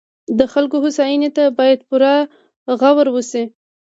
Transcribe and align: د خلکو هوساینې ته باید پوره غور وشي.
د 0.37 0.41
خلکو 0.53 0.75
هوساینې 0.83 1.29
ته 1.37 1.43
باید 1.57 1.79
پوره 1.89 2.13
غور 2.79 3.07
وشي. 3.11 3.43